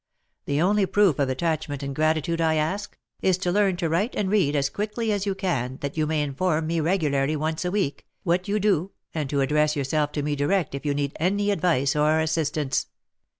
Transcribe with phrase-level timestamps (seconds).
[0.45, 4.31] The only proof of attachment and gratitude I ask, is to learn to write and
[4.31, 8.07] read as quickly as you can, that you may inform me regularly, once a week,
[8.23, 11.95] what you do, and to address yourself to me direct if you need any advice
[11.95, 12.87] or assistance."